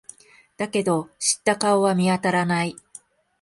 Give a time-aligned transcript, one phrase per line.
[0.57, 2.75] だけど、知った顔は見当たらない。